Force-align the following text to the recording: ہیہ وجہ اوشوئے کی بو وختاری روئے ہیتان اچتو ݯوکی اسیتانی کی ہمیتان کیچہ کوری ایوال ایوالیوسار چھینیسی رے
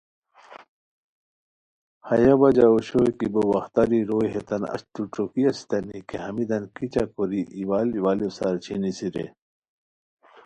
ہیہ 2.07 2.33
وجہ 2.41 2.65
اوشوئے 2.71 3.11
کی 3.19 3.27
بو 3.33 3.41
وختاری 3.51 3.99
روئے 4.09 4.27
ہیتان 4.35 4.63
اچتو 4.75 5.01
ݯوکی 5.13 5.43
اسیتانی 5.49 5.99
کی 6.07 6.17
ہمیتان 6.23 6.63
کیچہ 6.75 7.03
کوری 7.13 7.41
ایوال 7.57 7.87
ایوالیوسار 7.95 8.55
چھینیسی 8.63 9.07
رے 9.15 9.25